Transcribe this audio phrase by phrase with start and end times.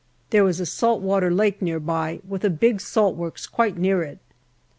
[0.31, 4.01] There was a salt water lake near by, with a big salt works quite near
[4.01, 4.17] it.